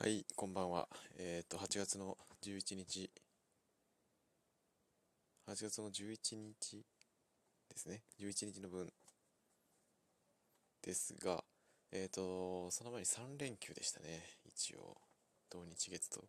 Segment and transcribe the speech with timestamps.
[0.00, 0.86] はい、こんばんは。
[1.18, 3.10] えっ、と、8月の11日、
[5.48, 6.84] 8月の11日
[7.68, 8.02] ですね。
[8.20, 8.92] 11日の分
[10.82, 11.42] ですが、
[11.90, 14.22] えっ、と、その前に3連休でしたね。
[14.44, 14.96] 一応、
[15.50, 16.20] 土日月と。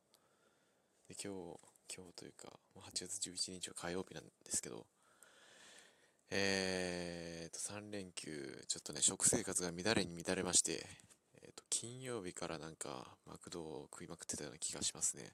[1.07, 1.59] で、今日、
[1.95, 4.87] 今日というか、もう8月11日は火曜日なんですけど、
[6.31, 10.87] えーと、3連休、ちょっとね、食生活が乱れに乱れまして、
[11.79, 15.31] 金曜日からなんか、マクドを食いまくってたような気がしますね。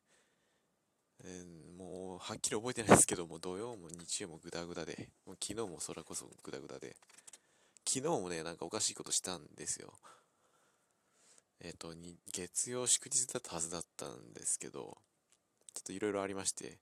[1.23, 6.97] えーもう、はっきり覚えてないですけども、土曜も日曜もグダグダで、もう昨日もそれこそグダグダで、
[7.83, 9.95] 昨日もね、なんかおかしいことしたんですよ。
[11.61, 11.95] えっ、と、
[12.31, 14.99] 月曜祝日だったはずだったんですけど、
[15.73, 16.77] ちょっといろいろありまして、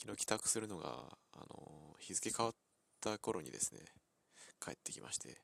[0.00, 2.54] 昨日帰宅するのが、あの日付変わっ
[3.02, 3.80] た頃にですね、
[4.64, 5.36] 帰ってきまして、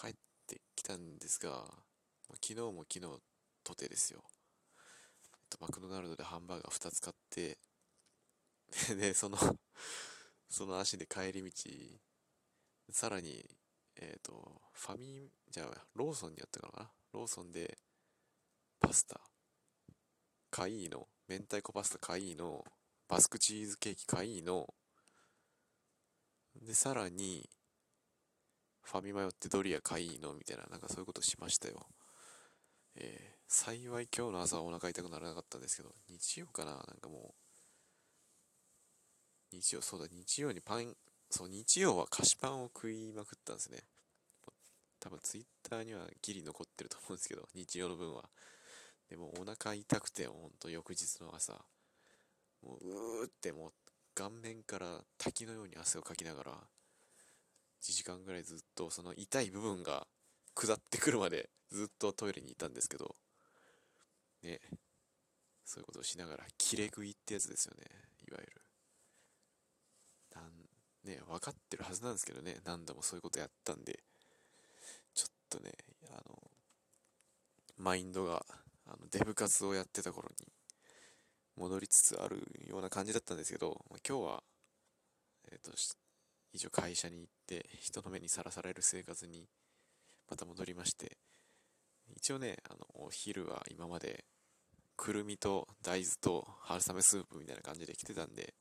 [0.00, 0.14] 帰っ
[0.46, 1.64] てきたんですが、
[2.40, 3.20] 昨日も昨日
[3.64, 4.22] とてですよ。
[4.24, 7.58] えっと、マクドナルドでハンバーガー2つ買って、
[8.96, 9.38] で、その、
[10.48, 11.52] その足で帰り道、
[12.90, 13.48] さらに、
[13.96, 16.92] えっ、と、ファミ、じゃあ、ローソンにやったかな？
[17.12, 17.78] ローソンで、
[18.80, 19.20] パスタ、
[20.50, 22.64] カイーノ、明太子パスタカイーノ、
[23.08, 24.74] バスクチーズケーキカイーノ、
[26.56, 27.48] で、さらに、
[28.82, 31.86] ファミマ寄ってドリアカイーノみたいな、なんかそういうことしましたよ。
[32.96, 36.70] えー幸い今日の朝はお腹痛くならなかったんですけど、日曜かな？
[36.70, 37.34] なんかも
[39.52, 40.96] う、日曜、そうだ、日曜にパン、
[41.28, 43.80] そう、日曜は菓子パンを食いまくったんですね。
[45.00, 48.24] 多分ツイッターにはギリ残ってると思うんですけど、日曜の分は。
[49.10, 51.52] でもお腹痛くて、ほんと翌日の朝、
[52.62, 53.72] もううーってもう
[54.14, 60.06] 顔面から滝のように汗をかきながら、1時間ぐらいずっとその痛い部分が
[60.54, 63.14] 下ってくるまでずっとトイレにいたんですけど、
[64.42, 64.60] ね、
[65.64, 67.84] そういうことをしながら、切れ食いってやつですよね、
[68.28, 68.52] いわゆる。
[70.34, 70.44] なん
[71.04, 74.02] ね、分かってるはずなんですけどね、何度もそういうことやったんで、
[75.14, 75.72] ちょっとね、
[76.10, 76.50] あの、
[77.76, 78.44] マインドが、
[78.86, 80.46] あのデブ活をやってた頃に
[81.56, 84.42] 戻りつつあるような感じだったんですけど、今日は、
[85.50, 85.70] えっ、と、
[86.52, 89.48] 一応会社に行って人の目にさらされる生活に
[90.32, 91.18] また戻りまして、
[92.16, 94.24] 一応ね、あの、お昼は今まで、
[94.96, 98.54] くるみと大豆と春雨スープみたいな感じで来てたんで、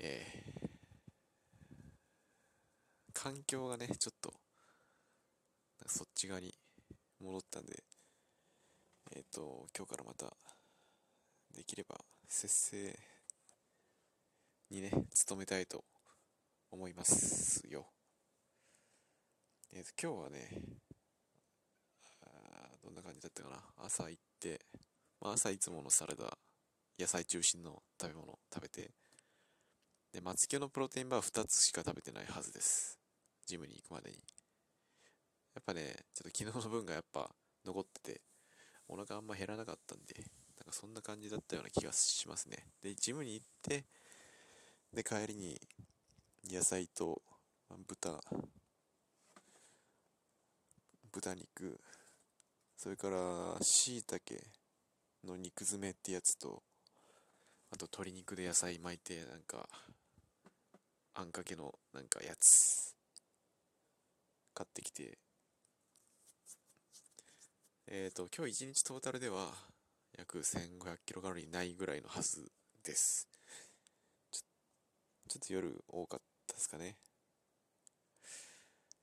[0.00, 0.74] えー
[3.14, 4.34] 環境がね、ちょっと、
[5.86, 6.52] そっち側に
[7.20, 7.82] 戻ったんで、
[9.16, 10.26] えっ、と、今日からまた、
[11.54, 11.96] できれば、
[12.28, 12.98] 節制
[14.68, 14.90] にね、
[15.26, 15.84] 努めたいと
[16.70, 17.93] 思いますよ。
[19.76, 20.50] えっ、と、今日はね、
[22.22, 23.56] あどんな感じだったかな？
[23.84, 24.60] 朝行って、
[25.20, 26.38] まあ、朝いつものサラダ、
[26.96, 28.92] 野菜中心の食べ物食べて、
[30.12, 33.00] で、松木のプロテインバー2つしか食べてないはずです。
[33.46, 34.18] ジムに行くまでに。
[35.56, 37.28] やっぱね、ちょっと昨日の分がやっぱ
[37.66, 38.20] 残ってて、
[38.86, 40.14] お腹あんま減らなかったんで、
[40.56, 42.58] なんかそんな感じだったような気がしますね。
[42.80, 43.86] で、ジムに行って、
[44.92, 45.60] で、帰りに
[46.48, 47.20] 野菜と
[47.88, 48.20] 豚、
[51.14, 51.78] 豚肉、
[52.76, 54.20] それから椎茸
[55.24, 56.64] の肉詰めってやつと、
[57.70, 59.68] あと鶏肉で野菜巻いて、なんか、
[61.14, 62.96] あんかけのなんかやつ、
[64.54, 65.16] 買ってきて、
[67.86, 69.52] えっ、と、今日一日トータルでは
[70.18, 72.50] 約1500キロカロリーないぐらいのはず
[72.82, 73.28] です。
[74.32, 74.40] ちょ
[75.28, 76.96] ちょっと夜多かったですかね。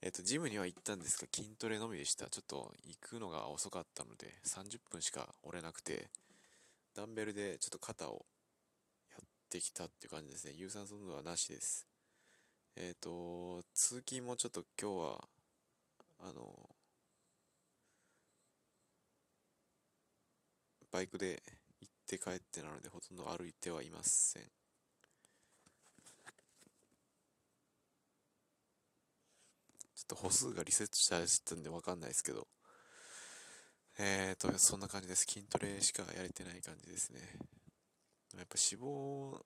[0.03, 2.27] えっ、と、ジムには行ったんですが、筋トレのみでした。
[2.27, 6.09] ちょっと行くのが遅かったので、30分しか折れなくて、
[6.95, 8.25] ダンベルでちょっと肩を
[9.11, 10.53] やってきたっていう感じですね。
[10.55, 11.85] 有酸素運動はなしです。
[12.75, 15.23] えっ、と、通勤もちょっと今日は、
[16.21, 16.69] あの、
[20.91, 21.43] バイクで
[21.79, 24.43] 行って帰ってなので、ほとんど歩いてはいません。
[29.93, 32.47] ちょっと歩数がリセットしたんでわかんないですけど、
[33.97, 35.25] えーと、そんな感じです。
[35.25, 37.19] 筋トレしかやれてない感じですね。
[38.37, 39.37] やっぱ脂肪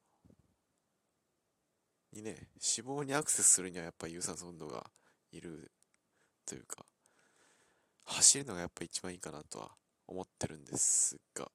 [2.14, 4.84] にね、脂肪にアクセスするにはやっぱ有酸素運動が
[5.32, 5.72] いる
[6.46, 6.84] というか、
[8.06, 9.70] 走るのがやっぱ一番いいかなとは
[10.08, 11.52] 思ってるんですが、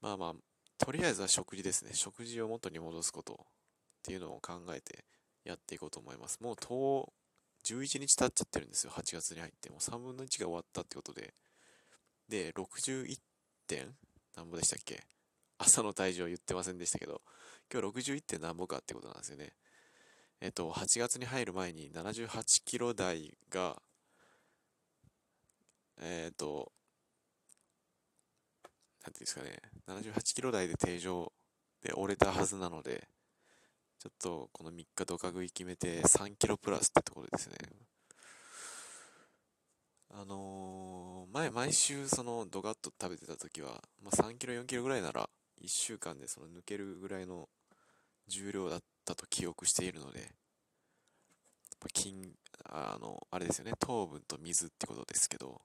[0.00, 0.34] まあまあ、
[0.78, 1.90] とりあえずは食事ですね。
[1.92, 3.46] 食事を元に戻すこと
[4.08, 5.04] っていうのを考えて
[5.44, 6.38] やっていこうと思います。
[6.40, 7.12] もう10
[7.62, 9.68] 11日経っちゃってるんですよ、8月に入って。
[9.68, 11.34] もう3分の1が終わったってことで。
[12.26, 13.18] で、61
[13.66, 13.94] 点
[14.34, 15.04] 何ぼでしたっけ？
[15.58, 17.20] 朝の体重は言ってませんでしたけど、
[17.70, 19.52] 今日61点何ぼかってことなんですよね。
[20.40, 23.82] えっと、8月に入る前に78キロ台が、
[26.00, 26.72] えっと、
[29.04, 31.30] なんていうんですかね、78キロ台で定常
[31.82, 33.06] で折れたはずなので、
[33.98, 37.56] ちょっとこの3日ドカ食い決めて3キロプラスってところですね。
[40.10, 45.28] あのー、前毎週そのドガッと食べてた時は、まあ、3キロ4キロぐらいなら
[45.62, 47.48] 1週間でその抜けるぐらいの
[48.28, 50.32] 重量だったと記憶しているので、
[51.94, 52.14] 筋、
[52.64, 55.60] あの、あれですよね、糖分と水ってことですけど、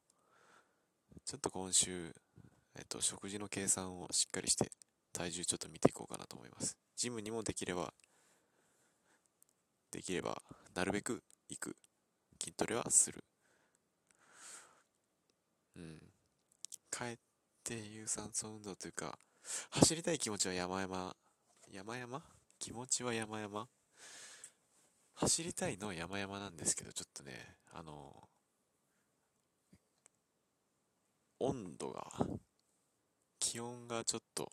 [1.26, 2.14] ちょっと今週、
[2.76, 4.72] えっと、食事の計算をしっかりして
[5.12, 6.78] 体重ちょっと見ていこうかなと思います。
[6.96, 7.94] ジムにもできれば
[9.94, 10.42] できれば
[10.74, 11.78] なるべく行く。
[12.42, 13.24] 筋トレはする。
[15.78, 16.00] うん。
[16.92, 17.18] 帰っ
[17.63, 19.18] て有酸素運動というか
[19.69, 21.16] 走りたい気持ちは山々。
[21.72, 22.22] 山々？
[22.60, 23.68] 気持ちは山々。
[25.16, 28.16] 走りたいのは山々なんですけどちょっとねあの
[31.39, 32.04] 温度が
[33.39, 34.51] 気温がちょっと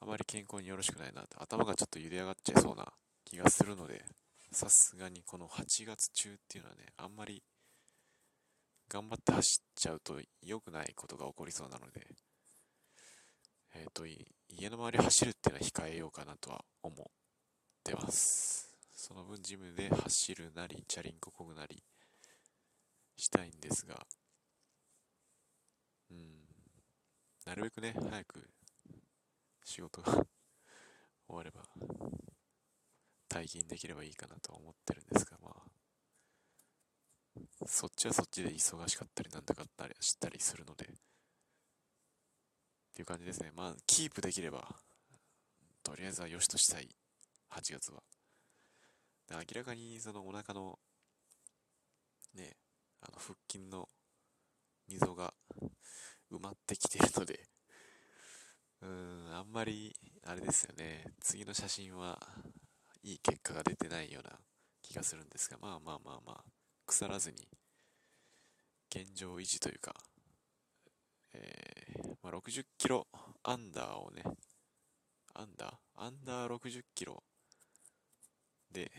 [0.00, 2.92] あまり健康によろしくないなって頭がちょっと茹で上がっちゃいそうな
[3.24, 4.04] 気がするので、
[4.52, 7.42] さすがにこの8月中っていうのはね、あんまり
[8.88, 12.06] 頑張って走っちゃうと良くないことが起こりそうなので、
[13.74, 17.06] えっ、ー、と、家の周り走るっていうのは控えようかなとは思っ
[17.82, 18.70] てます。
[18.94, 21.82] その分ジムで走るなり、チャリンコこぐなり
[23.16, 24.06] したいんですが、
[26.10, 26.44] うん、
[27.46, 28.48] なるべくね、早く
[29.64, 30.24] 仕事が終
[31.28, 31.62] われば
[33.34, 35.54] 退勤できればいいかなと思ってるんですが、まあ、
[37.66, 40.88] そっちはそっちで忙しかったりなんとかったりしたりするので、っ
[42.94, 43.50] ていう感じですね。
[43.56, 44.76] まあ、キープできれば、
[45.82, 46.88] とりあえずは良しとしたい、
[47.50, 48.04] 8月は。
[49.32, 50.78] 明らかにそのお腹の、
[52.34, 52.56] ね、
[53.00, 53.88] あの腹筋の
[54.86, 55.34] 溝が
[56.30, 57.48] 埋まってきてるので、
[58.80, 58.88] うー
[59.30, 62.20] ん、あんまり、あれですよね、次の写真は
[63.04, 64.38] いい結果が出てないような
[64.82, 66.44] 気がするんですが、まあまあまあまあ、
[66.86, 67.36] 腐らずに、
[68.90, 69.94] 現状維持というか、
[71.34, 73.06] えー、まあ、60キロ
[73.42, 74.22] アンダーをね、
[75.34, 75.70] アンダー？
[75.96, 77.22] アンダー60キロ
[78.72, 78.90] で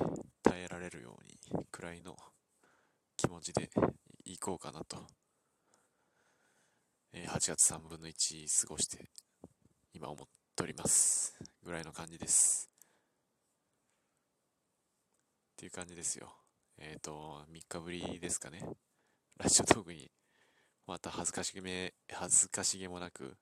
[0.44, 2.16] 耐えられるようにくらいの
[3.18, 3.70] 気持ちで
[4.26, 5.08] いこうかなと、
[7.14, 9.10] えー、8月3分の1過ごして
[9.94, 12.75] 今思っておりますぐらいの感じです。
[15.56, 16.36] っていう感じですよ。
[16.78, 18.62] えっ、ー、と、3日ぶりですかね。
[19.38, 20.12] ラジオトークに、
[20.86, 23.38] また恥ずかしげめ、恥ずかしげもなく、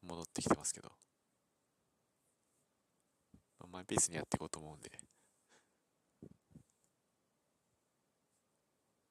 [0.00, 0.92] 戻ってきてますけど。
[3.58, 4.90] まあ、マイペースにやっていこうと思うんで。
[4.90, 4.98] っ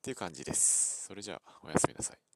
[0.01, 1.07] ていう感じです。
[1.07, 2.28] それじゃあ、おやすみなさい。